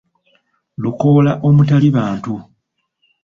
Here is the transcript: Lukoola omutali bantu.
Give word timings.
Lukoola 0.81 1.31
omutali 1.47 1.89
bantu. 1.95 2.33